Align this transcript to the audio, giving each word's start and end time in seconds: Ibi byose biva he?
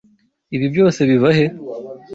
Ibi 0.55 0.67
byose 0.73 0.99
biva 1.09 1.29
he? 1.37 1.45